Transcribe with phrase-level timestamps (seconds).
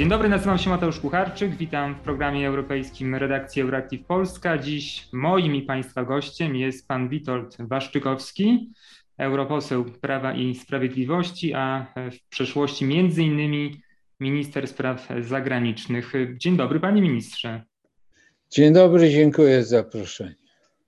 [0.00, 4.58] Dzień dobry, nazywam się Mateusz Kucharczyk, witam w programie europejskim redakcji Euractiv Polska.
[4.58, 8.70] Dziś moim i Państwa gościem jest pan Witold Waszczykowski,
[9.18, 13.82] europoseł Prawa i Sprawiedliwości, a w przeszłości między innymi
[14.20, 16.12] minister spraw zagranicznych.
[16.36, 17.62] Dzień dobry, panie ministrze.
[18.50, 20.34] Dzień dobry, dziękuję za zaproszenie.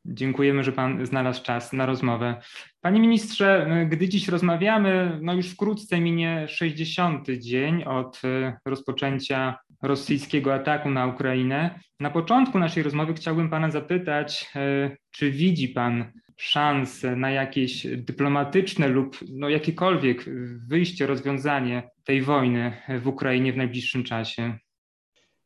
[0.05, 2.41] Dziękujemy, że Pan znalazł czas na rozmowę.
[2.83, 7.29] Panie ministrze, gdy dziś rozmawiamy, no już wkrótce minie 60.
[7.39, 11.81] dzień od e, rozpoczęcia rosyjskiego ataku na Ukrainę.
[12.01, 18.89] Na początku naszej rozmowy chciałbym Pana zapytać, e, czy widzi Pan szanse na jakieś dyplomatyczne
[18.89, 20.25] lub no jakiekolwiek
[20.69, 24.59] wyjście, rozwiązanie tej wojny w Ukrainie w najbliższym czasie?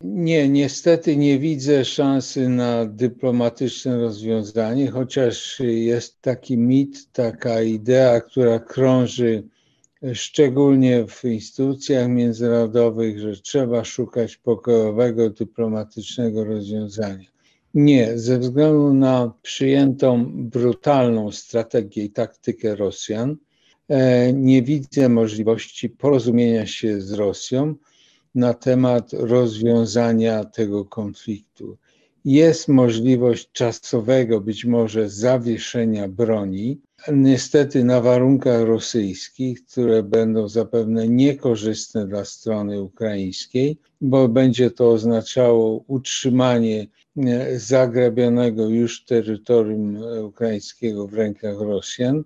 [0.01, 8.59] Nie, niestety nie widzę szansy na dyplomatyczne rozwiązanie, chociaż jest taki mit, taka idea, która
[8.59, 9.43] krąży
[10.15, 17.29] szczególnie w instytucjach międzynarodowych, że trzeba szukać pokojowego, dyplomatycznego rozwiązania.
[17.75, 23.37] Nie, ze względu na przyjętą brutalną strategię i taktykę Rosjan,
[23.89, 27.75] e, nie widzę możliwości porozumienia się z Rosją
[28.37, 31.77] na temat rozwiązania tego konfliktu.
[32.25, 36.81] Jest możliwość czasowego, być może, zawieszenia broni,
[37.13, 45.85] niestety na warunkach rosyjskich, które będą zapewne niekorzystne dla strony ukraińskiej, bo będzie to oznaczało
[45.87, 52.25] utrzymanie e, zagrabionego już terytorium ukraińskiego w rękach Rosjan.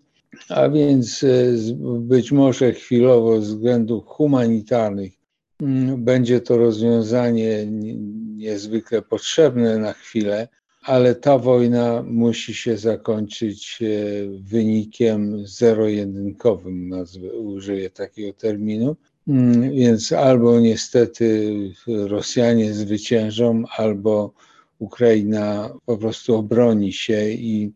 [0.48, 1.28] A więc e,
[1.98, 5.19] być może chwilowo z względów humanitarnych
[5.97, 7.66] będzie to rozwiązanie
[8.36, 10.48] niezwykle potrzebne na chwilę,
[10.83, 13.86] ale ta wojna musi się zakończyć e,
[14.41, 18.96] wynikiem zero-jedynkowym, nazwę, użyję takiego terminu.
[19.29, 21.55] Mm, więc albo niestety
[21.86, 24.33] Rosjanie zwyciężą, albo
[24.79, 27.73] Ukraina po prostu obroni się i,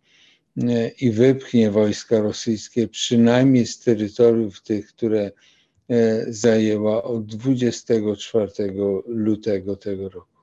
[0.62, 5.30] e, i wypchnie wojska rosyjskie, przynajmniej z terytoriów tych, które
[6.28, 8.50] zajęła od 24
[9.06, 10.34] lutego tego roku.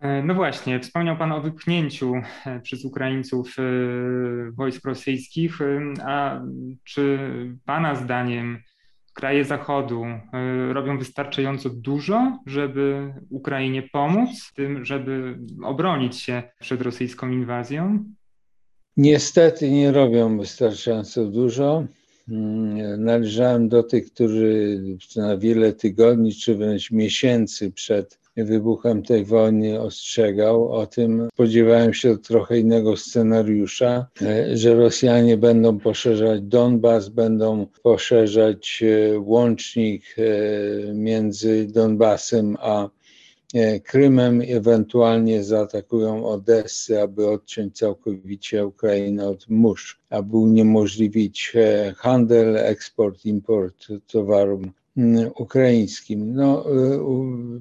[0.00, 2.14] E, no właśnie, wspomniał Pan o wypchnięciu
[2.46, 3.56] e, przez Ukraińców
[4.52, 5.58] wojsk rosyjskich,
[6.04, 6.40] a
[6.84, 7.18] czy
[7.64, 8.58] Pana zdaniem
[9.14, 10.04] kraje Zachodu
[10.72, 18.04] robią wystarczająco dużo, żeby Ukrainie pomóc w tym, żeby obronić się przed rosyjską inwazją?
[18.96, 21.84] Niestety nie robią wystarczająco dużo.
[22.30, 24.80] Mm, należałem do tych, którzy
[25.16, 31.28] na wiele tygodni czy wręcz miesięcy przed wybuchem tej wojny ostrzegał o tym.
[31.32, 40.02] Spodziewałem się trochę innego scenariusza, e, że Rosjanie będą poszerzać Donbas, będą poszerzać e, łącznik
[40.18, 42.88] e, między Donbasem a
[43.84, 53.24] Krymem, ewentualnie zaatakują Odessę, aby odciąć całkowicie Ukrainę od mórz, aby uniemożliwić e, handel, eksport,
[53.24, 56.34] import towarom mm, ukraińskim.
[56.34, 57.00] No, e,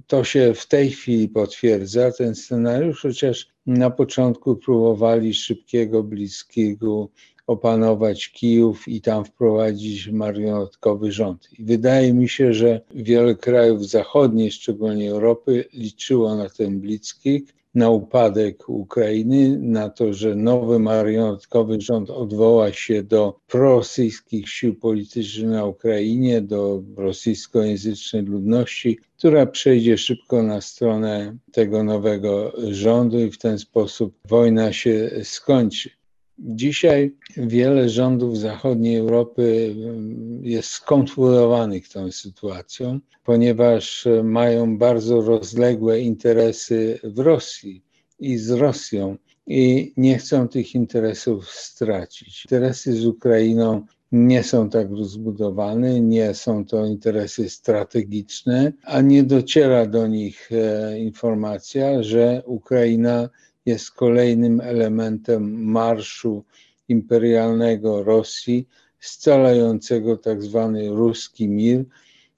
[0.07, 7.09] to się w tej chwili potwierdza, ten scenariusz, chociaż na początku próbowali szybkiego, bliskiego
[7.49, 11.49] opanować Kijów i tam wprowadzić marionetkowy rząd.
[11.59, 17.43] I wydaje mi się, że wiele krajów zachodnich, szczególnie Europy, liczyło na ten blitzkrieg,
[17.75, 25.49] na upadek Ukrainy, na to, że nowy marionetkowy rząd odwoła się do prorosyjskich sił politycznych
[25.49, 33.37] na Ukrainie, do rosyjskojęzycznej ludności, która przejdzie szybko na stronę tego nowego rządu i w
[33.37, 35.98] ten sposób wojna się skończy.
[36.39, 46.99] Dzisiaj wiele rządów zachodniej Europy mm, jest skonfundowanych tą sytuacją, ponieważ mają bardzo rozległe interesy
[47.03, 47.83] w Rosji
[48.19, 49.17] i z Rosją
[49.47, 52.45] i nie chcą tych interesów stracić.
[52.45, 59.85] Interesy z Ukrainą nie są tak rozbudowane, nie są to interesy strategiczne, a nie dociera
[59.85, 63.29] do nich e, informacja, że Ukraina
[63.69, 66.43] jest kolejnym elementem marszu
[66.87, 68.67] imperialnego Rosji,
[68.99, 71.85] scalającego tak zwany ruski mir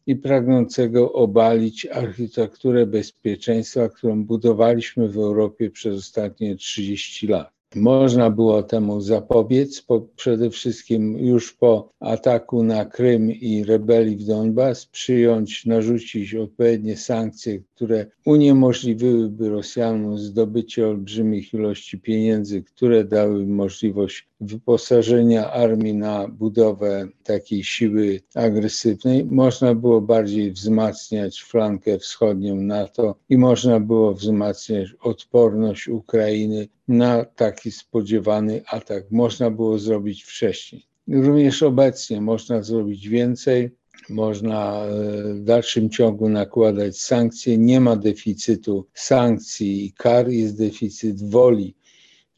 [0.08, 7.61] i pragnącego obalić architekturę bezpieczeństwa, którą budowaliśmy w Europie przez ostatnie 30 lat.
[7.76, 14.26] Można było temu zapobiec, po, przede wszystkim już po ataku na Krym i rebelii w
[14.26, 24.31] Donbas, przyjąć, narzucić odpowiednie sankcje, które uniemożliwiłyby Rosjanom zdobycie olbrzymich ilości pieniędzy, które dały możliwość
[24.42, 33.38] wyposażenia armii na budowę takiej siły agresywnej, można było bardziej wzmacniać flankę wschodnią NATO i
[33.38, 39.12] można było wzmacniać odporność Ukrainy na taki spodziewany atak.
[39.12, 40.86] Można było zrobić wcześniej.
[41.08, 43.70] Również obecnie można zrobić więcej.
[44.10, 47.58] Można e, w dalszym ciągu nakładać sankcje.
[47.58, 51.76] Nie ma deficytu sankcji i kar, jest deficyt woli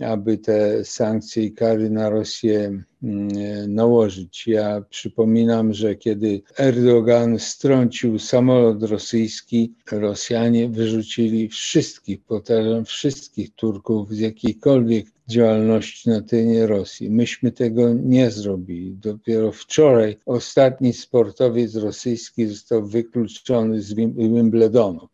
[0.04, 4.48] aby te sankcje i kary na Rosję mm, nałożyć.
[4.48, 14.20] Ja przypominam, że kiedy Erdogan strącił samolot rosyjski, Rosjanie wyrzucili wszystkich, powtarzam, wszystkich Turków z
[14.20, 17.10] jakiejkolwiek działalności na terenie Rosji.
[17.10, 18.96] Myśmy tego nie zrobili.
[18.96, 25.08] Dopiero wczoraj ostatni sportowiec rosyjski został wykluczony z Wimbledonu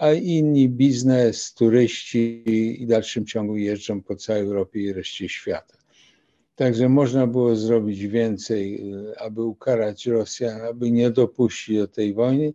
[0.00, 2.42] a inni biznes, turyści
[2.82, 5.76] i w dalszym ciągu jeżdżą po całej Europie i reszcie świata.
[6.56, 12.52] Także można było zrobić więcej, aby ukarać Rosjan, aby nie dopuścić do tej wojny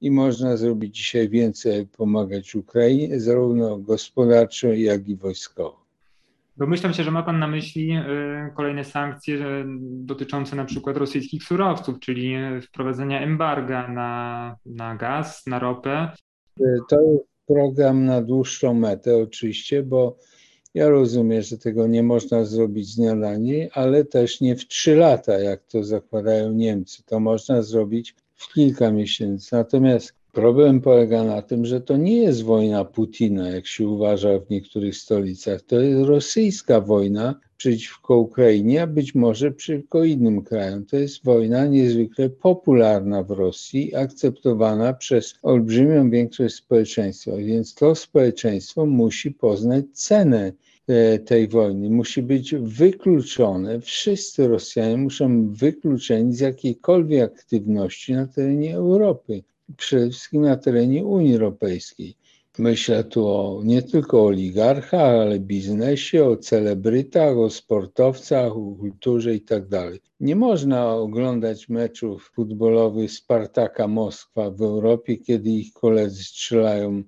[0.00, 5.80] i można zrobić dzisiaj więcej, pomagać Ukrainie, zarówno gospodarczo, jak i wojskowo.
[6.56, 11.44] Domyślam się, że ma Pan na myśli y, kolejne sankcje y, dotyczące na przykład rosyjskich
[11.44, 16.12] surowców, czyli wprowadzenia embarga na, na gaz, na ropę.
[16.88, 20.16] To jest program na dłuższą metę oczywiście, bo
[20.74, 24.68] ja rozumiem, że tego nie można zrobić z dnia na dzień, ale też nie w
[24.68, 27.02] trzy lata, jak to zakładają Niemcy.
[27.06, 29.48] To można zrobić w kilka miesięcy.
[29.52, 34.50] Natomiast problem polega na tym, że to nie jest wojna Putina, jak się uważa w
[34.50, 35.62] niektórych stolicach.
[35.62, 40.86] To jest rosyjska wojna przeciwko Ukrainie, a być może przeciwko innym krajom.
[40.86, 48.86] To jest wojna niezwykle popularna w Rosji, akceptowana przez olbrzymią większość społeczeństwa, więc to społeczeństwo
[48.86, 50.52] musi poznać cenę
[50.88, 51.90] e, tej wojny.
[51.90, 59.42] Musi być wykluczone, wszyscy Rosjanie muszą być wykluczeni z jakiejkolwiek aktywności na terenie Europy,
[59.76, 62.16] przede wszystkim na terenie Unii Europejskiej.
[62.58, 69.34] Myślę tu o, nie tylko o oligarchach, ale biznesie, o celebrytach, o sportowcach, o kulturze
[69.34, 69.62] i tak.
[70.20, 77.02] Nie można oglądać meczów futbolowych Spartaka Moskwa w Europie, kiedy ich koledzy strzelają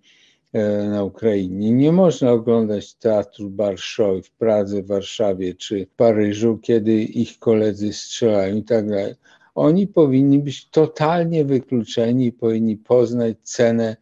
[0.53, 1.70] e, na Ukrainie.
[1.70, 8.62] Nie można oglądać teatru Barszoj w Pradze, Warszawie czy Paryżu, kiedy ich koledzy strzelają i
[8.62, 9.15] tak dalej.
[9.55, 13.97] Oni powinni być totalnie wykluczeni, powinni poznać cenę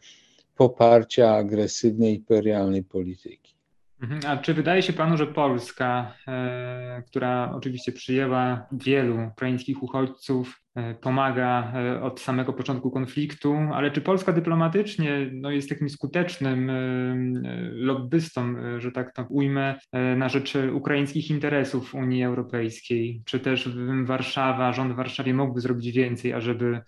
[0.57, 3.55] poparcia agresywnej imperialnej polityki.
[4.03, 4.21] Mhm.
[4.27, 10.95] A czy wydaje się panu, że Polska, e, która oczywiście przyjęła wielu ukraińskich uchodźców, e,
[10.95, 16.71] pomaga e, od samego początku konfliktu, ale czy Polska dyplomatycznie no, jest takim skutecznym
[17.73, 19.75] lobbystą, że tak to ujmę,
[20.17, 23.23] na rzecz ukraińskich interesów Unii Europejskiej?
[23.25, 23.69] Czy też
[24.05, 26.81] Warszawa, rząd w Warszawie mógłby zrobić więcej, ażeby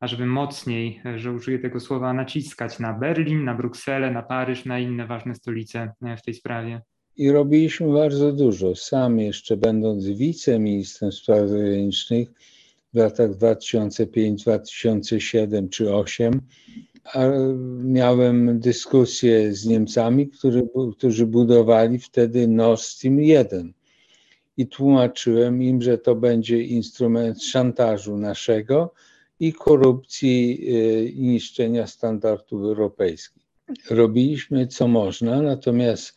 [0.00, 4.78] ażeby mocniej, e, że użyję tego słowa, naciskać na Berlin, na Brukselę, na Paryż, na
[4.78, 6.80] inne ważne stolice e, w tej sprawie.
[7.16, 8.76] I robiliśmy bardzo dużo.
[8.76, 12.28] Sam jeszcze będąc wiceministrem spraw zagranicznych
[12.94, 16.40] w latach 2005, 2007 czy 2008,
[17.84, 23.72] miałem dyskusję z Niemcami, którzy, którzy budowali wtedy Nord Stream 1
[24.56, 28.94] i tłumaczyłem im, że to będzie instrument szantażu naszego,
[29.40, 33.42] i korupcji y, i niszczenia standardów europejskich.
[33.90, 36.14] Robiliśmy co można, natomiast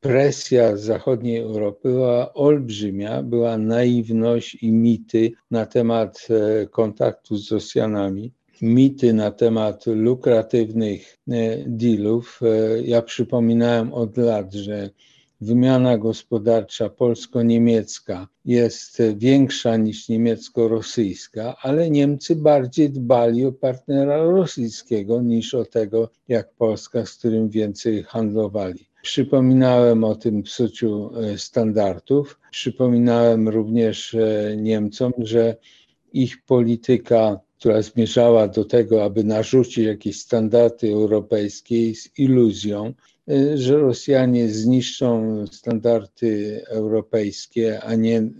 [0.00, 7.52] presja z zachodniej Europy była olbrzymia, była naiwność i mity na temat e, kontaktu z
[7.52, 8.32] Rosjanami
[8.62, 12.40] mity na temat lukratywnych e, dealów.
[12.42, 14.90] E, ja przypominałem od lat, że
[15.40, 25.54] wymiana gospodarcza polsko-niemiecka jest większa niż niemiecko-rosyjska, ale Niemcy bardziej dbali o partnera rosyjskiego niż
[25.54, 28.88] o tego, jak Polska, z którym więcej handlowali.
[29.02, 32.40] Przypominałem o tym psuciu e, standardów.
[32.50, 35.56] Przypominałem również e, Niemcom, że
[36.12, 42.94] ich polityka, która zmierzała do tego, aby narzucić jakieś standardy europejskie, z iluzją,
[43.54, 48.30] że Rosjanie zniszczą standardy europejskie, a nie y,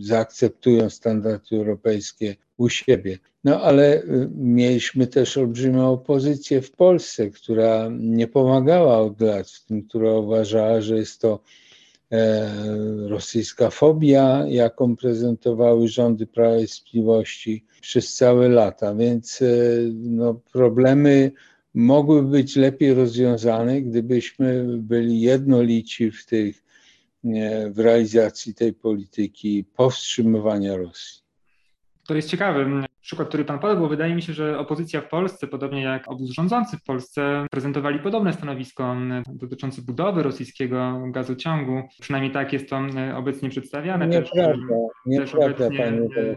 [0.00, 3.18] zaakceptują standardy europejskie u siebie.
[3.44, 9.64] No ale y, mieliśmy też olbrzymią opozycję w Polsce, która nie pomagała od lat, w
[9.64, 11.40] tym, która uważała, że jest to
[12.12, 12.50] e,
[13.08, 18.94] rosyjska fobia, jaką prezentowały rządy Prawa i Sprawiedliwości przez całe lata.
[18.94, 19.46] Więc e,
[19.92, 21.32] no, problemy
[21.76, 26.62] mogły być lepiej rozwiązane, gdybyśmy byli jednolici w tych
[27.70, 31.22] w realizacji tej polityki powstrzymywania Rosji.
[32.06, 35.46] To jest ciekawy przykład, który Pan podał, bo wydaje mi się, że opozycja w Polsce,
[35.46, 41.82] podobnie jak obóz rządzący w Polsce, prezentowali podobne stanowisko dotyczące budowy rosyjskiego gazociągu.
[42.00, 42.80] Przynajmniej tak jest to
[43.16, 44.06] obecnie przedstawiane.
[44.06, 44.58] Nieprawda, też,
[45.06, 46.36] nieprawda, też obecnie, panie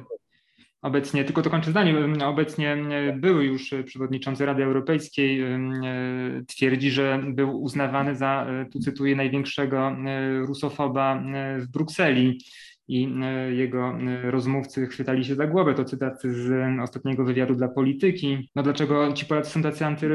[0.81, 1.95] Obecnie, tylko to kończę zdanie,
[2.25, 2.77] obecnie
[3.15, 5.43] były już przewodniczący Rady Europejskiej,
[6.47, 9.95] twierdzi, że był uznawany za, tu cytuję, największego
[10.45, 11.23] rusofoba
[11.57, 12.39] w Brukseli
[12.89, 13.13] i
[13.49, 13.93] jego
[14.23, 15.73] rozmówcy chwytali się za głowę.
[15.73, 18.49] To cytat z ostatniego wywiadu dla polityki.
[18.55, 20.09] No dlaczego ci Polacy są tacy, anty,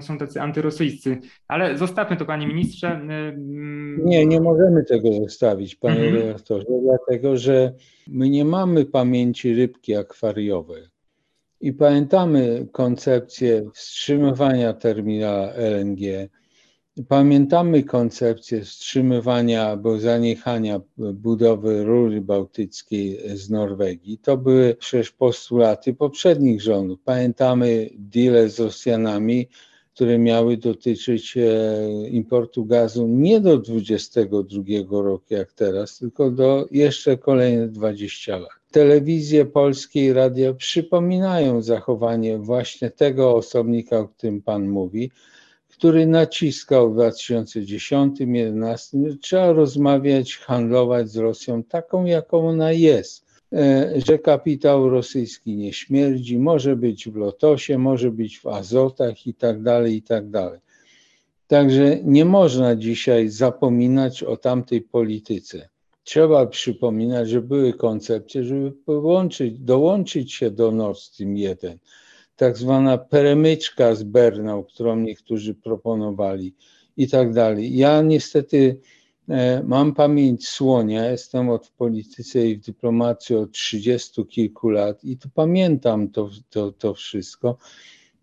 [0.00, 1.18] są tacy antyrosyjscy?
[1.48, 3.00] Ale zostawmy to, panie ministrze.
[4.04, 6.14] Nie, nie możemy tego zostawić, panie mhm.
[6.14, 7.72] redaktorze, dlatego że
[8.08, 10.82] my nie mamy pamięci rybki akwariowej.
[11.60, 16.28] I pamiętamy koncepcję wstrzymywania terminala LNG,
[17.08, 24.18] Pamiętamy koncepcję wstrzymywania albo zaniechania budowy rury bałtyckiej z Norwegii.
[24.18, 27.00] To były przecież postulaty poprzednich rządów.
[27.04, 29.48] Pamiętamy deale z Rosjanami,
[29.94, 37.18] które miały dotyczyć e, importu gazu nie do 2022 roku jak teraz, tylko do jeszcze
[37.18, 38.50] kolejne 20 lat.
[38.70, 45.10] Telewizje polskie i radio przypominają zachowanie właśnie tego osobnika, o którym Pan mówi,
[45.84, 53.24] który naciskał w 2010-2011, że trzeba rozmawiać, handlować z Rosją taką, jaką ona jest.
[53.52, 59.34] E, że kapitał rosyjski nie śmierdzi, może być w Lotosie, może być w Azotach i
[59.34, 60.60] tak dalej, i tak dalej.
[61.46, 65.68] Także nie można dzisiaj zapominać o tamtej polityce.
[66.04, 71.78] Trzeba przypominać, że były koncepcje, żeby połączyć, dołączyć się do Nord Stream 1
[72.36, 76.54] tak zwana peremyczka z Bernał, którą niektórzy proponowali
[76.96, 77.76] i tak dalej.
[77.76, 78.80] Ja niestety
[79.28, 85.18] e, mam pamięć słonia, jestem od polityce i w dyplomacji od trzydziestu kilku lat i
[85.18, 87.58] to pamiętam to, to, to wszystko,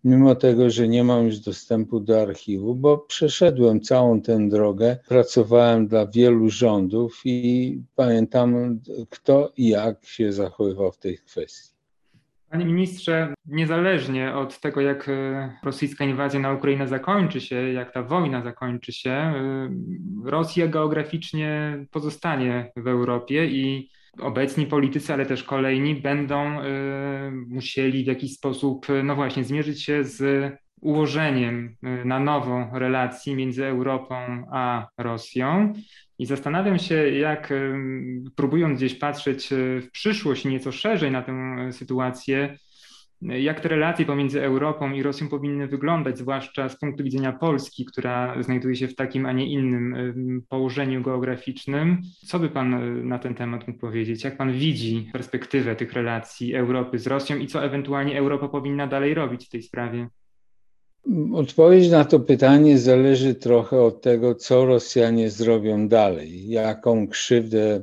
[0.04, 5.88] mimo tego, że nie mam już dostępu do archiwu, bo przeszedłem całą tę drogę, pracowałem
[5.88, 11.71] dla wielu rządów i pamiętam kto i jak się zachowywał w tej kwestii.
[12.52, 18.02] Panie ministrze, niezależnie od tego, jak e, rosyjska inwazja na Ukrainę zakończy się, jak ta
[18.02, 19.70] wojna zakończy się, e,
[20.24, 23.90] Rosja geograficznie pozostanie w Europie i
[24.20, 26.64] obecni politycy, ale też kolejni będą e,
[27.30, 34.16] musieli w jakiś sposób, no właśnie, zmierzyć się z ułożeniem na nowo relacji między Europą
[34.52, 35.72] a Rosją.
[36.18, 37.52] I zastanawiam się, jak
[38.36, 41.32] próbując gdzieś patrzeć e, w przyszłość nieco szerzej na tę
[41.72, 42.58] sytuację,
[43.22, 48.42] jak te relacje pomiędzy Europą i Rosją powinny wyglądać, zwłaszcza z punktu widzenia Polski, która
[48.42, 52.00] znajduje się w takim, a nie innym położeniu geograficznym.
[52.26, 54.24] Co by Pan e, na ten temat mógł powiedzieć?
[54.24, 59.14] Jak Pan widzi perspektywę tych relacji Europy z Rosją i co ewentualnie Europa powinna dalej
[59.14, 60.08] robić w tej sprawie?
[61.34, 67.82] Odpowiedź na to pytanie zależy trochę od tego, co Rosjanie zrobią dalej, jaką krzywdę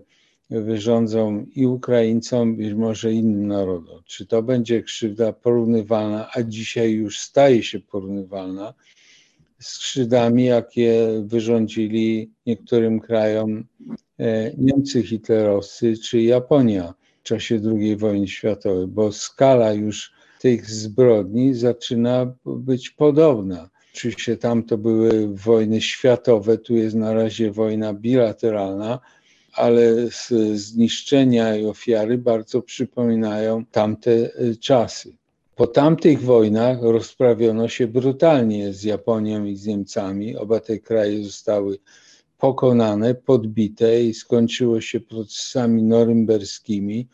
[0.49, 4.01] wyrządzą i Ukraińcom, być może innym narodom.
[4.05, 8.73] Czy to będzie krzywda porównywalna, a dzisiaj już staje się porównywalna
[9.59, 13.63] z krzywdami, jakie wyrządzili niektórym krajom
[14.19, 21.53] e, Niemcy hitlerowscy czy Japonia w czasie II wojny światowej, bo skala już tych zbrodni
[21.53, 23.69] zaczyna być podobna.
[23.93, 28.99] Oczywiście tam to były wojny światowe, tu jest na razie wojna bilateralna,
[29.53, 29.95] ale
[30.53, 35.17] zniszczenia i ofiary bardzo przypominają tamte y, czasy.
[35.55, 40.35] Po tamtych wojnach rozprawiono się brutalnie z Japonią i z Niemcami.
[40.35, 41.77] Oba te kraje zostały
[42.37, 47.07] pokonane, podbite i skończyło się procesami norymberskimi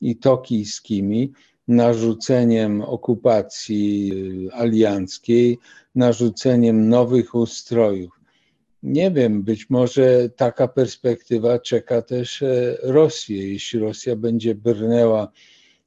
[0.00, 1.32] i tokijskimi
[1.68, 4.12] narzuceniem okupacji
[4.48, 5.58] y, alianckiej,
[5.94, 8.18] narzuceniem nowych ustrojów.
[8.82, 13.52] Nie wiem, być może taka perspektywa czeka też e, Rosję.
[13.52, 15.32] Jeśli Rosja będzie brnęła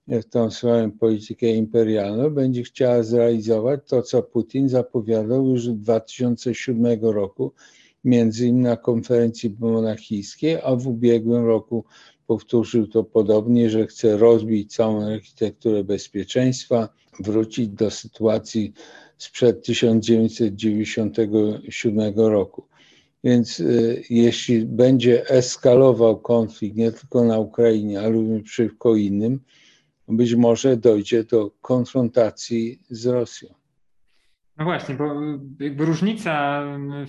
[0.08, 7.02] w tą swoją politykę imperialną, będzie chciała zrealizować to, co Putin zapowiadał już w 2007
[7.02, 7.54] roku,
[8.04, 11.86] między innymi na konferencji monachijskiej, a w ubiegłym roku
[12.32, 18.74] powtórzył to podobnie, że chce rozbić całą architekturę bezpieczeństwa, wrócić do sytuacji
[19.18, 22.68] sprzed 1997 roku.
[23.24, 29.40] Więc y, jeśli będzie eskalował konflikt nie tylko na Ukrainie, ale również przeciwko innym,
[30.08, 33.61] być może dojdzie do konfrontacji z Rosją.
[34.58, 35.22] No właśnie, bo
[35.60, 36.64] jakby różnica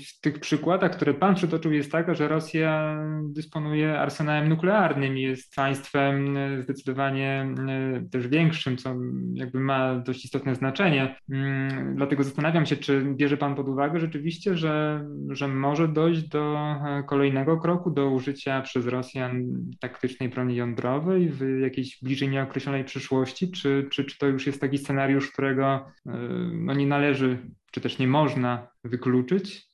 [0.09, 5.55] w tych przykładach, które Pan przytoczył, jest taka, że Rosja dysponuje arsenałem nuklearnym i jest
[5.55, 8.95] państwem zdecydowanie e, też większym, co
[9.35, 11.17] jakby ma dość istotne znaczenie.
[11.31, 16.57] Mm, dlatego zastanawiam się, czy bierze Pan pod uwagę rzeczywiście, że, że może dojść do
[16.59, 19.45] e, kolejnego kroku, do użycia przez Rosjan
[19.81, 24.79] taktycznej broni jądrowej w jakiejś bliżej nieokreślonej przyszłości, czy, czy, czy to już jest taki
[24.79, 26.13] scenariusz, którego e,
[26.53, 27.32] no, nie należy
[27.71, 29.73] czy też nie można wykluczyć?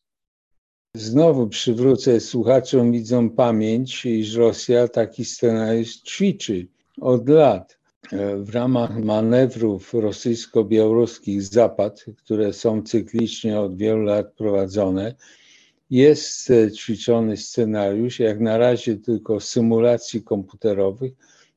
[0.95, 6.67] Znowu przywrócę słuchaczom, widzą pamięć, iż Rosja taki scenariusz ćwiczy
[7.01, 7.79] od lat.
[8.13, 15.15] E, w ramach manewrów rosyjsko-białoruskich Zapad, które są cyklicznie od wielu lat prowadzone,
[15.91, 21.13] jest e, ćwiczony scenariusz, jak na razie tylko symulacji komputerowych,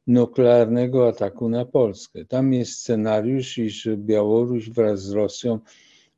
[0.08, 2.25] nuklearnego ataku na Polskę.
[2.25, 5.60] Tam jest scenariusz, iż Białoruś wraz z Rosją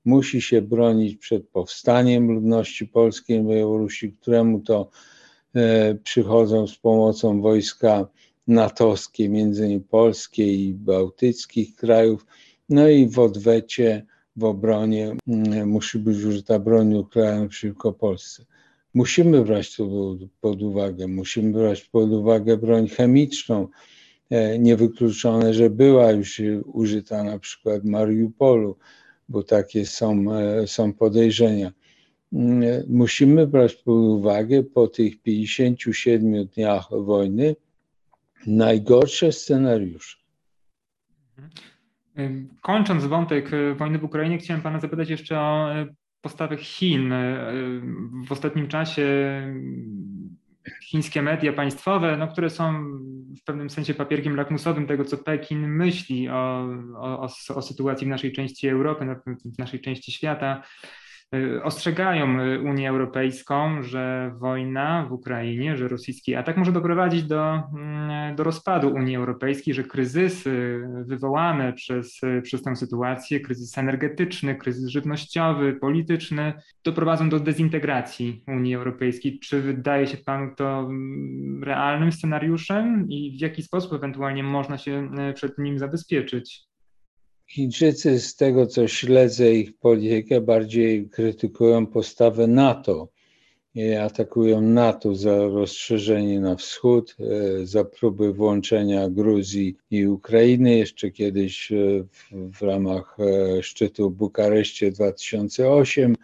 [0.06, 4.90] musi się bronić przed powstaniem ludności polskiej na Białorusi, któremu to
[5.56, 8.08] e, przychodzą z pomocą wojska
[8.48, 12.26] natowskie, między innymi polskie i bałtyckich krajów.
[12.70, 14.06] No i w odwecie,
[14.36, 18.46] w obronie mm, musi być użyta broń nuklearna przeciwko Polsce.
[18.94, 19.88] Musimy brać to
[20.42, 23.68] pod uwagę, musimy brać pod uwagę broń chemiczną.
[24.30, 28.78] E, niewykluczone, że była już użyta na przykład w Mariupolu
[29.34, 31.72] bo takie są, e, są podejrzenia.
[32.34, 37.56] Mm, musimy brać pod uwagę po tych 57 dniach wojny
[38.48, 40.18] najgorsze scenariusze.
[42.16, 42.50] Mhm.
[42.62, 45.86] Kończąc wątek e, wojny w Ukrainie, chciałem Pana zapytać jeszcze o e,
[46.22, 47.14] postawę Chin.
[48.28, 49.06] W ostatnim czasie
[50.84, 52.84] chińskie media państwowe, no, które są
[53.42, 58.34] w pewnym sensie papierkiem lakmusowym tego, co Pekin myśli o, o, o sytuacji w naszej
[58.34, 59.06] części Europy,
[59.56, 60.64] w naszej części świata,
[61.64, 68.36] ostrzegają y, Unię Europejską, że wojna w Ukrainie, że rosyjski atak może doprowadzić do, mm,
[68.36, 75.74] do rozpadu Unii Europejskiej, że kryzysy wywołane przez, przez tę sytuację, kryzys energetyczny, kryzys żywnościowy,
[75.74, 76.54] polityczny,
[76.84, 79.40] doprowadzą do dezintegracji Unii Europejskiej.
[79.40, 85.12] Czy wydaje się Panu to mm, realnym scenariuszem i w jaki sposób ewentualnie można się
[85.36, 86.73] przed nim zabezpieczyć?
[87.54, 93.08] Chińczycy, z tego co śledzę ich politykę, bardziej krytykują postawę NATO.
[94.02, 101.72] Atakują NATO za rozszerzenie na wschód, e, za próby włączenia Gruzji i Ukrainy, jeszcze kiedyś
[101.72, 101.76] e,
[102.12, 106.16] w, w ramach e, szczytu w Bukareszcie 2008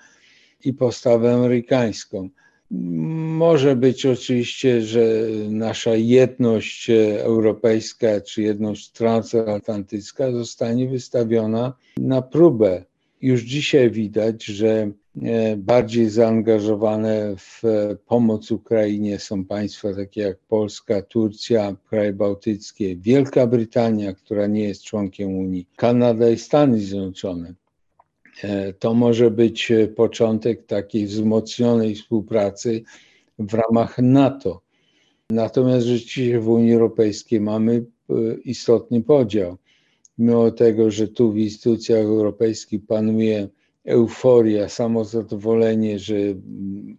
[0.66, 2.30] i postawę amerykańską.
[2.72, 5.06] Może być oczywiście, że
[5.50, 12.84] nasza jedność europejska czy jedność transatlantycka zostanie wystawiona na próbę.
[13.22, 17.62] Już dzisiaj widać, że e, bardziej zaangażowane w
[18.08, 24.84] pomoc Ukrainie są państwa takie jak Polska, Turcja, kraje bałtyckie, Wielka Brytania, która nie jest
[24.84, 27.54] członkiem Unii, Kanada i Stany Zjednoczone.
[28.44, 32.84] E, to może być e, początek takiej wzmocnionej współpracy
[33.40, 34.62] w ramach NATO.
[35.30, 39.58] Natomiast rzeczywiście w Unii Europejskiej mamy e, istotny podział.
[40.18, 43.48] Mimo tego, że tu w instytucjach europejskich panuje
[43.86, 46.16] euforia, samozadowolenie, że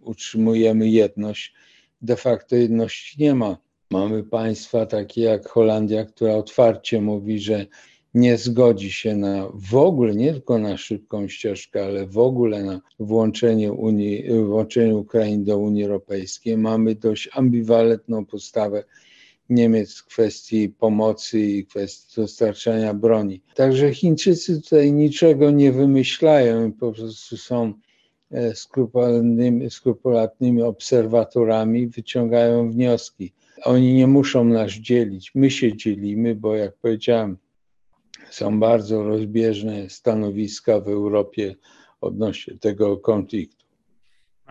[0.01, 1.53] utrzymujemy jedność,
[2.01, 3.57] de facto jedności nie ma.
[3.91, 7.65] Mamy państwa takie jak Holandia, która otwarcie mówi, że
[8.13, 12.81] nie zgodzi się na w ogóle, nie tylko na szybką ścieżkę, ale w ogóle na
[12.99, 16.57] włączenie, Unii, włączenie Ukrainy do Unii Europejskiej.
[16.57, 18.83] Mamy dość ambiwalentną postawę
[19.49, 23.41] Niemiec w kwestii pomocy i kwestii dostarczania broni.
[23.55, 27.73] Także Chińczycy tutaj niczego nie wymyślają, po prostu są
[28.31, 33.33] e, skrupulatnymi, skrupulatnymi obserwatorami, wyciągają wnioski.
[33.63, 37.37] Oni nie muszą nas dzielić, my się dzielimy, bo jak powiedziałem,
[38.29, 41.55] są bardzo rozbieżne stanowiska w Europie
[42.01, 43.61] odnośnie tego konfliktu.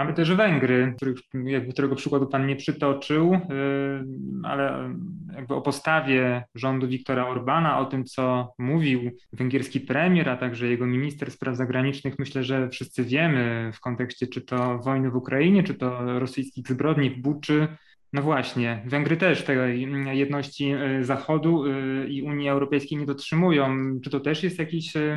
[0.00, 3.38] Mamy też Węgry, których, jakby którego przykładu Pan nie przytoczył, yy,
[4.42, 4.94] ale
[5.34, 10.86] jakby o postawie rządu Viktora Orbana, o tym, co mówił węgierski premier, a także jego
[10.86, 15.74] minister spraw zagranicznych, myślę, że wszyscy wiemy w kontekście czy to wojny w Ukrainie, czy
[15.74, 17.68] to rosyjskich zbrodni w Buczy,
[18.12, 23.76] no właśnie, Węgry też tej jedności y, Zachodu y, i Unii Europejskiej nie dotrzymują.
[24.00, 25.16] Czy to też jest jakiś y,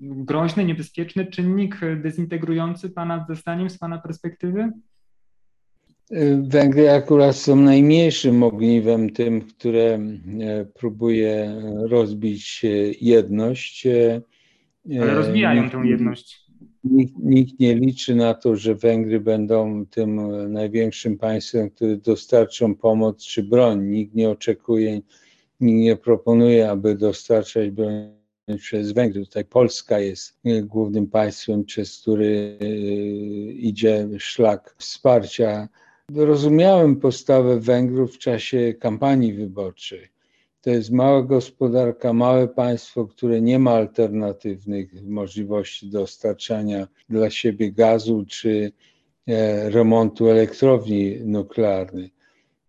[0.00, 4.70] groźny, niebezpieczny czynnik dezintegrujący Pana zdaniem, z Pana perspektywy?
[6.42, 9.98] Węgry akurat są najmniejszym ogniwem, tym, które
[10.74, 12.62] próbuje rozbić
[13.00, 13.86] jedność.
[15.00, 16.41] Ale rozwijają tę jedność.
[16.84, 20.20] Nikt, nikt, nie liczy na to, że Węgry będą tym
[20.52, 23.86] największym państwem, które dostarczą pomoc czy broń.
[23.86, 25.08] Nikt nie oczekuje, nikt
[25.60, 27.92] nie proponuje, aby dostarczać broń
[28.58, 29.24] przez Węgry.
[29.24, 32.66] Tutaj Polska jest głównym państwem, przez który e,
[33.52, 35.68] idzie szlak wsparcia.
[36.14, 40.11] Rozumiałem postawę Węgrów w czasie kampanii wyborczej.
[40.62, 48.24] To jest mała gospodarka, małe państwo, które nie ma alternatywnych możliwości dostarczania dla siebie gazu
[48.28, 48.72] czy
[49.26, 52.12] e, remontu elektrowni nuklearnej.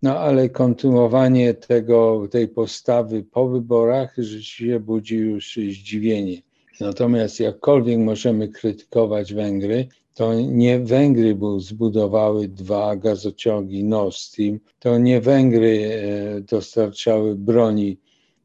[0.02, 6.42] No ale kontynuowanie tego, tej postawy po wyborach rzeczywiście budzi już zdziwienie.
[6.80, 15.22] Natomiast jakkolwiek możemy krytykować Węgry, to nie Węgry zbudowały dwa gazociągi Nord Stream, to nie
[15.22, 17.98] Węgry e, dostarczały broni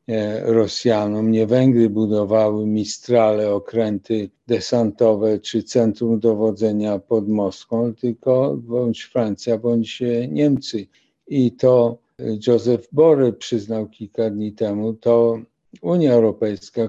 [0.09, 9.03] e, Rosjanom, nie Węgry budowały Mistrale, okręty desantowe czy centrum dowodzenia pod Moskwą, tylko bądź
[9.03, 10.87] Francja, bądź Niemcy.
[11.29, 11.99] I to
[12.47, 15.39] Joseph Borrell przyznał kilka dni temu, to
[15.83, 16.89] Unia Europejska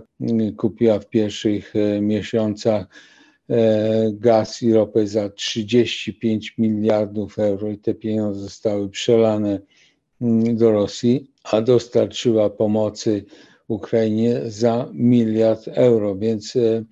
[0.57, 3.18] kupiła w pierwszych e, miesiącach e,
[4.13, 9.59] gaz i ropę za 35 miliardów euro i te pieniądze zostały przelane
[10.21, 13.25] mm, do Rosji, a dostarczyła pomocy
[13.67, 16.83] Ukrainie za miliard euro, więc e,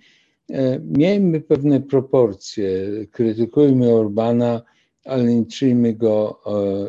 [0.79, 2.69] miejmy pewne proporcje,
[3.11, 4.61] krytykujmy Orbana,
[5.05, 6.41] ale nie czyjmy go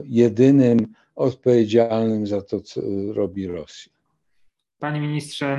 [0.05, 0.79] jedynym
[1.17, 2.81] odpowiedzialnym za to, co
[3.13, 3.98] robi Rosja.
[4.79, 5.59] Panie ministrze,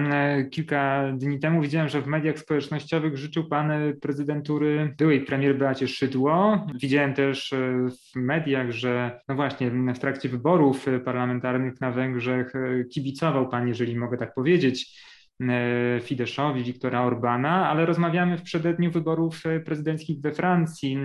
[0.51, 6.65] kilka dni temu widziałem, że w mediach społecznościowych życzył pan prezydentury byłej premier Beacie Szydło.
[6.75, 12.83] Widziałem też e, w mediach, że no właśnie w trakcie wyborów parlamentarnych na Węgrzech e,
[12.83, 15.01] kibicował pan, jeżeli mogę tak powiedzieć,
[15.41, 20.97] e, Fideszowi, Wiktora Orbana, ale rozmawiamy w przededniu wyborów prezydenckich we Francji.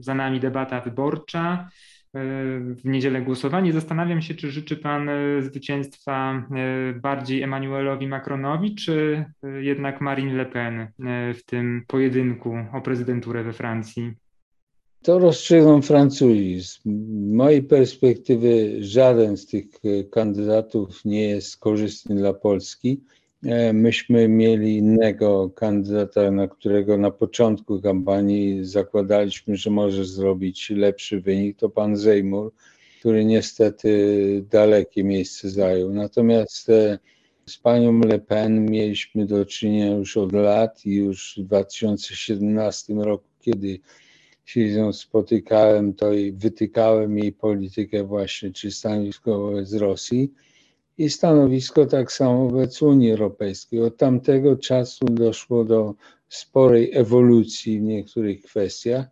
[0.00, 1.68] Za nami debata wyborcza
[2.74, 3.72] w niedzielę głosowanie.
[3.72, 10.34] Zastanawiam się, czy życzy Pan e, zwycięstwa e, bardziej Emmanuelowi Macronowi, czy e, jednak Marine
[10.34, 10.86] Le Pen
[11.34, 14.12] w tym pojedynku o prezydenturę we Francji?
[15.02, 16.62] To rozstrzygną Francuzi.
[16.62, 16.80] Z
[17.34, 19.64] mojej perspektywy żaden z tych
[20.12, 23.00] kandydatów nie jest korzystny dla Polski.
[23.44, 31.20] E, myśmy mieli innego kandydata, na którego na początku kampanii zakładaliśmy, że może zrobić lepszy
[31.20, 32.52] wynik, to pan Zejmur,
[33.00, 35.92] który niestety dalekie miejsce zajął.
[35.92, 36.98] Natomiast e,
[37.46, 43.28] z panią Le Pen mieliśmy do czynienia już od lat i już w 2017 roku,
[43.40, 43.80] kiedy
[44.44, 50.32] się z nią spotykałem, to wytykałem jej politykę właśnie, czy stanowisko wobec Rosji
[50.98, 53.80] i stanowisko tak samo wobec Unii Europejskiej.
[53.80, 55.94] Od tamtego czasu doszło do
[56.28, 59.06] sporej ewolucji w niektórych kwestiach,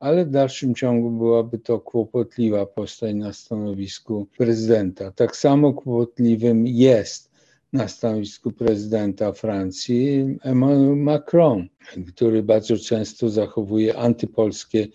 [0.00, 5.12] ale w dalszym ciągu byłaby to kłopotliwa postać na stanowisku prezydenta.
[5.12, 7.30] Tak samo kłopotliwym jest
[7.72, 11.68] na stanowisku prezydenta Francji Emmanuel Macron,
[12.14, 14.86] który bardzo często zachowuje antypolskie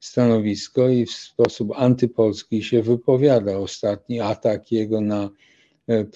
[0.00, 3.58] stanowisko i w sposób antypolski się wypowiada.
[3.58, 5.30] Ostatni atak jego na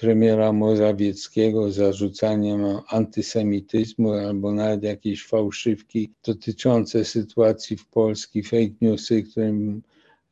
[0.01, 9.83] premiera Morawieckiego zarzucaniem antysemityzmu albo nawet jakieś fałszywki dotyczące sytuacji w Polsce, fake newsy, którym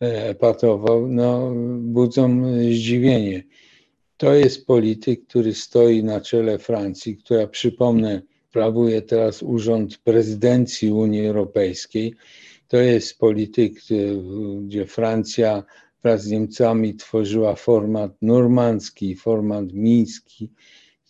[0.02, 3.42] e, epatował, no, budzą zdziwienie.
[4.16, 11.26] To jest polityk, który stoi na czele Francji, która, przypomnę, sprawuje teraz urząd prezydencji Unii
[11.26, 12.14] Europejskiej.
[12.68, 13.72] To jest polityk,
[14.62, 15.62] gdzie Francja
[16.06, 20.50] wraz z Niemcami tworzyła format normandzki, format miński,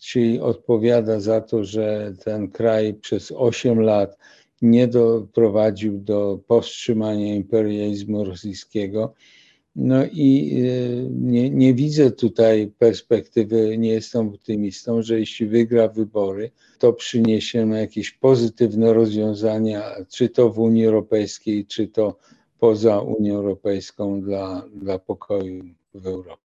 [0.00, 4.18] czyli odpowiada za to, że ten kraj przez 8 lat
[4.62, 9.14] nie doprowadził do powstrzymania imperializmu rosyjskiego.
[9.76, 16.50] No i e, nie, nie, widzę tutaj perspektywy, nie jestem optymistą, że jeśli wygra wybory,
[16.78, 22.16] to przyniesie jakieś pozytywne rozwiązania, czy to w Unii Europejskiej, czy to
[22.60, 25.64] poza Unią Europejską dla, dla pokoju
[25.94, 26.46] w Europie.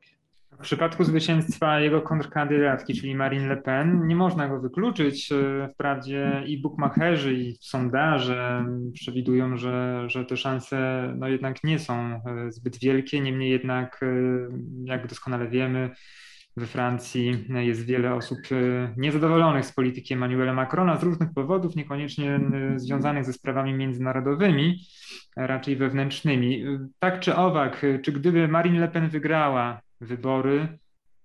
[0.53, 5.31] W przypadku zwycięstwa jego kontrkandydatki, czyli Marine Le Pen, nie można go wykluczyć.
[5.73, 12.21] Wprawdzie i bukmacherzy, i sondaże przewidują, że, że te szanse no jednak nie są e,
[12.53, 13.21] zbyt wielkie.
[13.21, 14.07] Niemniej jednak, e,
[14.85, 15.91] jak doskonale wiemy,
[16.57, 22.35] we Francji jest wiele osób e, niezadowolonych z polityki Emmanuela Macrona z różnych powodów, niekoniecznie
[22.35, 24.81] e, związanych ze sprawami międzynarodowymi,
[25.37, 26.65] raczej wewnętrznymi.
[26.99, 30.79] Tak czy owak, czy gdyby Marine Le Pen wygrała wybory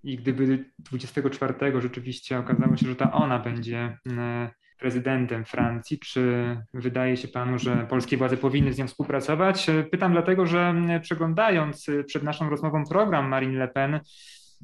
[0.04, 6.00] i gdyby 24 rzeczywiście okazało się, że ta ona będzie e, prezydentem Francji.
[6.00, 9.68] Czy wydaje się panu, że polskie władze powinny z nią współpracować?
[9.92, 14.00] Pytam dlatego, że przeglądając przed naszą rozmową program Marine Le Pen,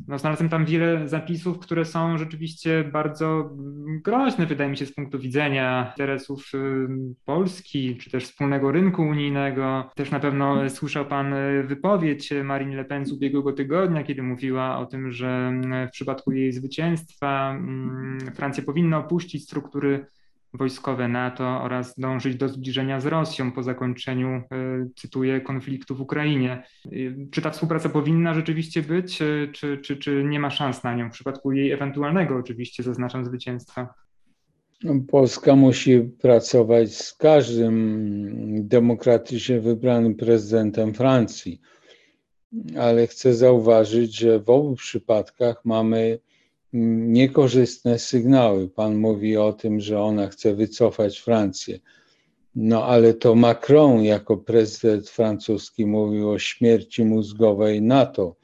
[0.08, 3.50] no, znalazłem tam wiele zapisów, które są rzeczywiście bardzo
[4.04, 6.88] groźne, wydaje mi się, z punktu widzenia interesów y,
[7.26, 9.92] Polski, czy też wspólnego rynku unijnego.
[9.96, 11.34] Też na pewno słyszał Pan
[11.64, 15.52] wypowiedź Marine Le Pen z ubiegłego tygodnia, kiedy mówiła o tym, że
[15.88, 20.06] w przypadku jej zwycięstwa mm, Francja powinna opuścić struktury
[20.58, 24.44] wojskowe NATO oraz dążyć do zbliżenia z Rosją po zakończeniu, e,
[24.96, 26.64] cytuję, konfliktu w Ukrainie.
[27.32, 31.10] Czy ta współpraca powinna rzeczywiście być, e, czy, czy, czy nie ma szans na nią
[31.10, 33.94] w przypadku jej ewentualnego, oczywiście, zaznaczam, zwycięstwa?
[35.08, 41.62] Polska musi pracować z każdym demokratycznie wybranym prezydentem Francji,
[42.80, 46.20] ale chcę zauważyć, że w obu przypadkach mamy
[46.74, 48.70] niekorzystne sygnały.
[48.70, 51.80] Pan mówi o tym, że ona chce wycofać Francję.
[52.56, 58.36] No ale to Macron jako prezydent francuski mówił o śmierci mózgowej NATO.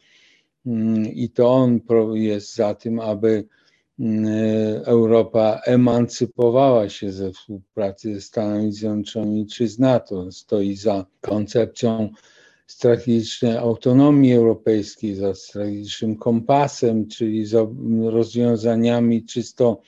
[0.66, 1.80] Mm, I to on
[2.14, 3.46] jest za tym, aby
[4.00, 4.26] mm,
[4.86, 10.32] Europa emancypowała się ze współpracy ze Stanami Zjednoczonymi czy z NATO.
[10.32, 12.10] Stoi za koncepcją
[12.67, 17.67] strategicznej autonomii europejskiej, za strategicznym kompasem, czyli za
[18.04, 19.82] rozwiązaniami czysto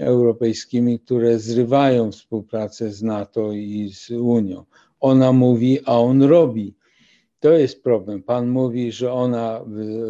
[0.00, 4.64] europejskimi, które zrywają współpracę z NATO i z Unią.
[5.00, 6.74] Ona mówi, a on robi.
[7.40, 8.22] To jest problem.
[8.22, 9.64] Pan mówi, że ona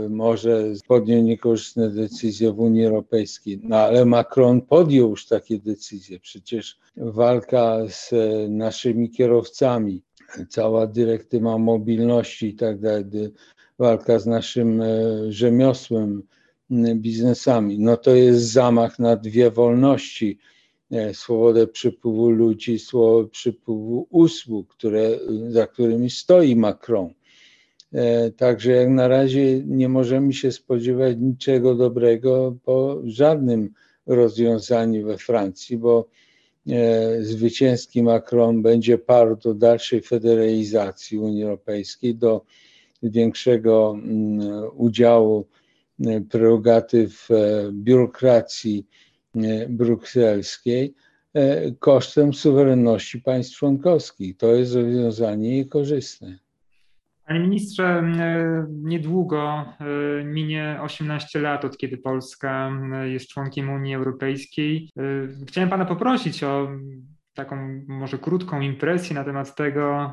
[0.07, 6.21] y, może podjąć niekorzystne decyzje w Unii Europejskiej, no ale Macron podjął już takie decyzje.
[6.21, 8.11] Przecież walka z
[8.49, 10.03] naszymi kierowcami,
[10.49, 13.05] cała dyrektywa mobilności i tak dalej,
[13.79, 14.87] walka z naszym e,
[15.33, 16.23] rzemiosłem,
[16.95, 20.39] biznesami, no to jest zamach na dwie wolności,
[20.91, 25.11] e, swobodę przepływu ludzi, swobodę przepływu usług, które,
[25.49, 27.15] za którymi stoi Macron.
[27.93, 33.71] E, także jak na razie nie możemy się spodziewać niczego dobrego po żadnym
[34.07, 36.09] rozwiązaniu we Francji, bo
[37.21, 42.45] zwycięski Macron będzie parł do dalszej federalizacji Unii Europejskiej, do
[43.03, 44.41] większego mm,
[44.77, 45.47] udziału
[46.07, 47.35] e, prerogatyw e,
[47.73, 48.87] biurokracji
[49.69, 50.95] brukselskiej
[51.79, 54.37] kosztem suwerenności państw członkowskich.
[54.37, 56.39] To jest rozwiązanie niekorzystne.
[57.27, 63.95] Panie ministrze, e, niedługo e, minie 18 lat od kiedy Polska e, jest członkiem Unii
[63.95, 64.91] Europejskiej.
[65.49, 66.69] Chciałem pana poprosić o
[67.35, 70.13] taką może krótką impresję na temat tego,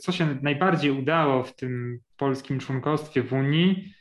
[0.00, 3.94] co się najbardziej udało w tym polskim członkostwie w Unii,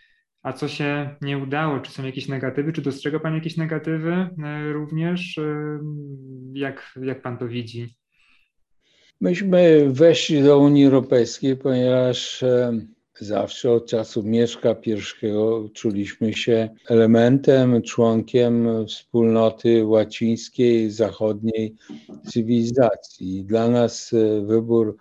[0.44, 1.80] a co się nie udało.
[1.80, 4.30] Czy są jakieś negatywy, czy dostrzega pan jakieś negatywy
[4.72, 5.40] również?
[6.54, 8.00] Jak, jak pan to widzi?
[9.22, 12.44] Myśmy weszli do Unii Europejskiej, ponieważ
[13.20, 14.76] zawsze od czasów Mieszka
[15.24, 21.76] I czuliśmy się elementem, członkiem wspólnoty łacińskiej, zachodniej
[22.28, 23.46] cywilizacji.
[23.46, 24.98] Dla nas e, wybór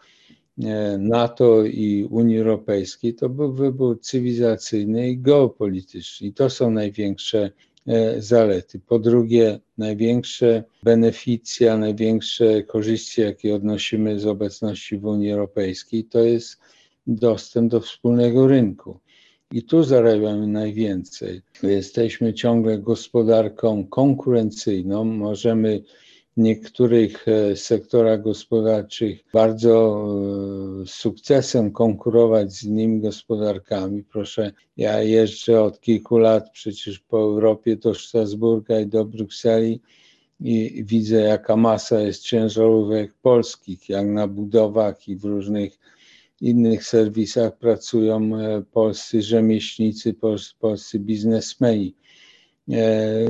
[0.64, 6.26] e, NATO i Unii Europejskiej to był wybór cywilizacyjny i geopolityczny.
[6.26, 7.50] I to są największe
[8.18, 8.80] zalety.
[8.80, 16.60] Po drugie, największe beneficje, największe korzyści, jakie odnosimy z obecności w Unii Europejskiej, to jest
[17.06, 18.98] dostęp do wspólnego rynku.
[19.52, 21.40] I tu zarabiamy najwięcej.
[21.62, 25.82] Jesteśmy ciągle gospodarką konkurencyjną, możemy
[26.38, 30.06] niektórych e, sektorach gospodarczych bardzo
[30.82, 34.04] e, sukcesem konkurować z innymi gospodarkami.
[34.04, 39.80] Proszę, ja jeżdżę od kilku lat przecież po Europie do Strasburga i do Brukseli
[40.40, 45.78] i widzę, jaka masa jest ciężarówek polskich, jak na budowach i w różnych
[46.40, 50.14] innych serwisach pracują e, polscy rzemieślnicy,
[50.60, 51.94] polscy biznesmeni.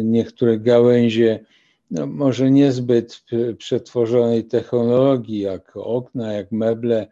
[0.03, 1.45] Niektóre gałęzie
[1.91, 3.25] no, może niezbyt
[3.59, 7.07] przetworzonej technologii, jak okna, jak meble,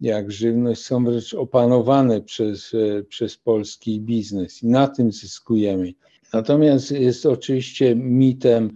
[0.00, 5.94] jak żywność, są wręcz opanowane przez, e, przez polski biznes i na tym zyskujemy.
[6.32, 8.72] Natomiast jest oczywiście mitem,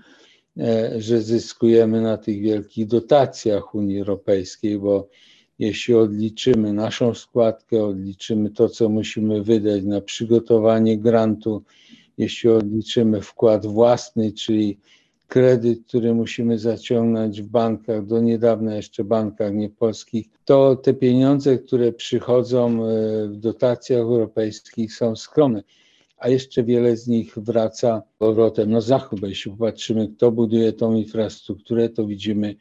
[0.59, 5.09] e, że zyskujemy na tych wielkich dotacjach Unii Europejskiej, bo
[5.59, 11.63] jeśli odliczymy naszą składkę, odliczymy to, co musimy wydać na przygotowanie grantu,
[12.19, 14.79] jeśli odliczymy wkład własny, czyli
[15.31, 21.93] kredyt, który musimy zaciągnąć w bankach, do niedawna jeszcze bankach niepolskich, to te pieniądze, które
[21.93, 25.63] przychodzą e, w dotacjach europejskich są skromne.
[26.19, 29.21] a jeszcze wiele z nich wraca powrotem na zachód.
[29.23, 32.55] Jeśli popatrzymy, kto buduje tą infrastrukturę, to widzimy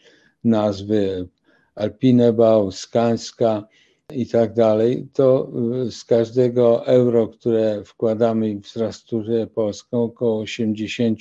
[0.44, 1.28] nazwy
[1.76, 3.68] Alpinebau, Skanska
[4.14, 5.52] i tak dalej, to
[5.88, 11.20] y, z każdego euro, które wkładamy w infrastrukturę polską, około 80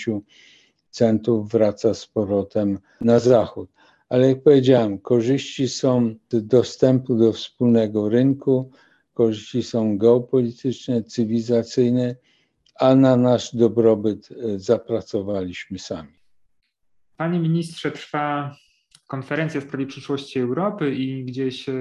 [0.90, 3.70] centów wraca z powrotem na zachód.
[4.08, 8.70] Ale jak powiedziałem, korzyści są dostępu do wspólnego rynku,
[9.14, 12.16] korzyści są geopolityczne, cywilizacyjne,
[12.74, 16.18] a na nasz dobrobyt y, zapracowaliśmy sami.
[17.16, 18.56] Panie ministrze, trwa
[19.08, 21.74] konferencja w sprawie przyszłości Europy i gdzieś e,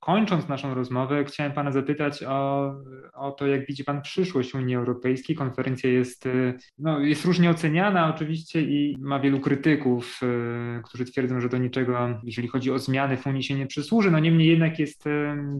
[0.00, 2.74] kończąc naszą rozmowę, chciałem Pana zapytać o,
[3.14, 5.36] o to, jak widzi Pan przyszłość Unii Europejskiej.
[5.36, 11.40] Konferencja jest, e, no, jest różnie oceniana oczywiście i ma wielu krytyków, e, którzy twierdzą,
[11.40, 14.10] że do niczego, jeżeli chodzi o zmiany w Unii się nie przysłuży.
[14.10, 15.04] No niemniej jednak jest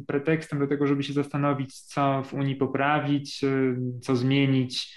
[0.06, 3.40] pretekstem do tego, żeby się zastanowić, co w Unii poprawić,
[4.00, 4.96] co zmienić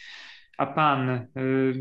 [0.58, 1.26] a pan, y,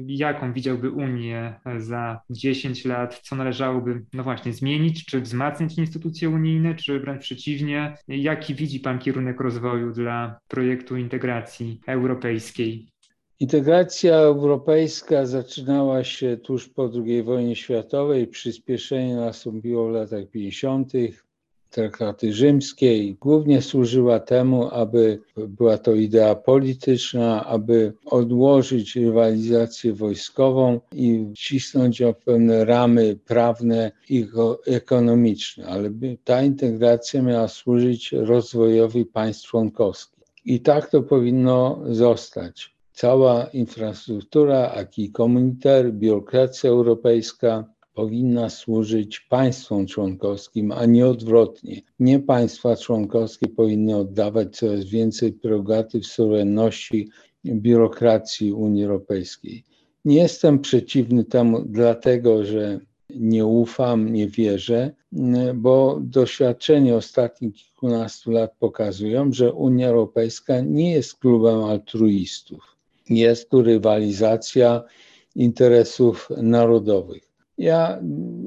[0.06, 3.20] jaką widziałby Unię za 10 lat?
[3.22, 5.04] Co należałoby, no właśnie, zmienić?
[5.04, 7.94] Czy wzmacniać instytucje unijne, czy wręcz przeciwnie?
[8.08, 12.92] Jaki widzi pan kierunek rozwoju dla projektu integracji europejskiej?
[13.40, 18.26] Integracja europejska zaczynała się tuż po II wojnie światowej.
[18.26, 20.92] Przyspieszenie nastąpiło w latach 50
[21.72, 31.26] traktaty rzymskiej głównie służyła temu, aby była to idea polityczna, aby odłożyć rywalizację wojskową i
[31.36, 34.26] wcisnąć ją w pewne ramy prawne i
[34.66, 35.90] ekonomiczne, ale
[36.24, 40.24] ta integracja miała służyć rozwojowi państw członkowskich.
[40.44, 42.74] I tak to powinno zostać.
[42.92, 51.82] Cała infrastruktura, aki komuniter, biurokracja europejska, powinna służyć państwom członkowskim, a nie odwrotnie.
[52.00, 57.08] Nie państwa członkowskie powinny oddawać coraz więcej prerogatyw suwerenności
[57.44, 59.64] biurokracji Unii Europejskiej.
[60.04, 62.80] Nie jestem przeciwny temu, dlatego że
[63.16, 64.90] nie ufam, nie wierzę,
[65.54, 72.76] bo doświadczenia ostatnich kilkunastu lat pokazują, że Unia Europejska nie jest klubem altruistów.
[73.10, 74.82] Jest tu rywalizacja
[75.36, 77.31] interesów narodowych.
[77.62, 77.98] Ja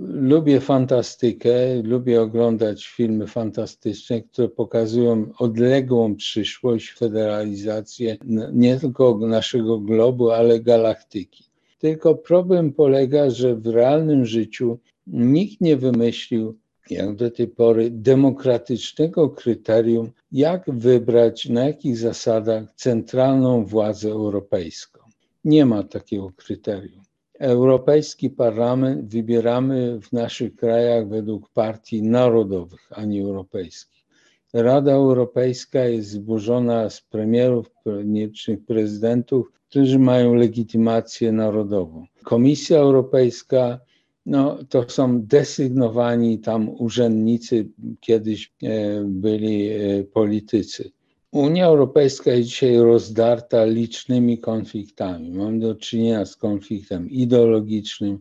[0.08, 8.18] lubię fantastykę, lubię oglądać filmy fantastyczne, które pokazują odległą przyszłość, federalizację
[8.54, 11.44] nie tylko naszego globu, ale galaktyki.
[11.80, 16.58] Tylko problem polega, że w realnym życiu nikt nie wymyślił,
[16.90, 25.00] jak do tej pory, demokratycznego kryterium, jak wybrać, na jakich zasadach centralną władzę europejską.
[25.46, 27.05] Nie ma takiego kryterium.
[27.40, 34.06] Europejski Parlament wybieramy w naszych krajach według partii narodowych, a nie europejskich.
[34.54, 37.72] Rada Europejska jest zburzona z premierów,
[38.06, 42.06] niecznych prezydentów, którzy mają legitymację narodową.
[42.24, 43.80] Komisja Europejska
[44.26, 47.70] no, to są desygnowani tam urzędnicy,
[48.00, 50.92] kiedyś e, byli e, politycy.
[51.36, 55.32] Unia Europejska jest dzisiaj rozdarta licznymi konfliktami.
[55.32, 58.20] Mamy do czynienia z konfliktem ideologicznym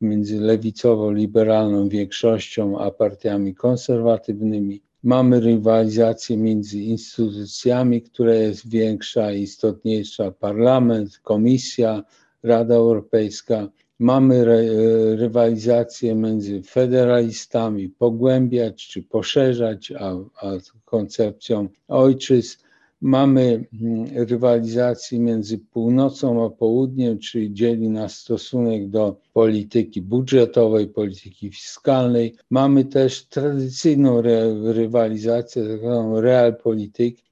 [0.00, 4.82] między lewicowo-liberalną większością a partiami konserwatywnymi.
[5.02, 12.02] Mamy rywalizację między instytucjami, która jest większa, istotniejsza parlament, komisja,
[12.42, 13.68] Rada Europejska.
[13.98, 14.62] Mamy re,
[15.16, 20.12] rywalizację między federalistami, pogłębiać czy poszerzać, a,
[20.46, 20.52] a
[20.84, 22.58] koncepcją ojczyzn.
[23.00, 31.50] Mamy mm, rywalizację między północą a południem, czyli dzieli nas stosunek do polityki budżetowej, polityki
[31.50, 32.34] fiskalnej.
[32.50, 34.22] Mamy też tradycyjną
[34.72, 37.22] rywalizację, tak zwaną realpolitik,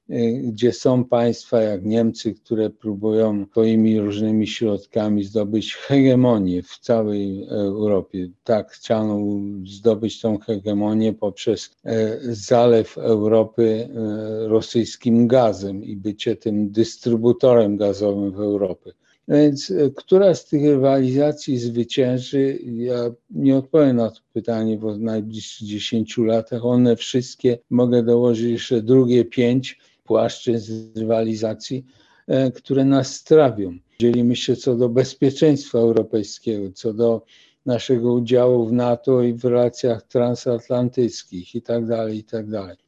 [0.43, 8.29] gdzie są państwa jak Niemcy, które próbują swoimi różnymi środkami zdobyć hegemonię w całej Europie.
[8.43, 9.19] Tak chciano
[9.65, 18.31] zdobyć tą hegemonię poprzez e, zalew Europy e, rosyjskim gazem i bycie tym dystrybutorem gazowym
[18.31, 18.91] w Europie.
[19.27, 22.59] Więc e, która z tych rywalizacji zwycięży?
[22.63, 26.65] Ja nie odpowiem na to pytanie w najbliższych 10 latach.
[26.65, 29.79] One wszystkie, mogę dołożyć jeszcze drugie pięć,
[30.11, 31.85] płaszczyzn rywalizacji,
[32.27, 33.77] e, które nas strawią.
[33.99, 37.25] Dzielimy się co do bezpieczeństwa europejskiego, co do
[37.65, 42.45] naszego udziału w NATO i w relacjach transatlantyckich i tak dalej, i tak.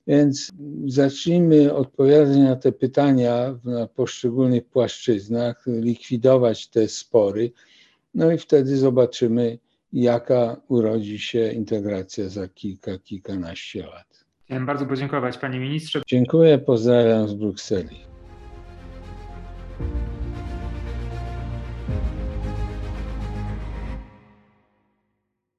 [0.07, 0.51] Więc
[0.88, 7.51] zacznijmy odpowiadać na te pytania na poszczególnych płaszczyznach, likwidować te spory,
[8.15, 9.59] no i wtedy zobaczymy,
[9.93, 14.12] jaka urodzi się integracja za kilka, kilkanaście lat.
[14.54, 16.01] Chciałem bardzo podziękować Panie Ministrze.
[16.08, 18.12] Dziękuję, pozdrawiam z Brukseli.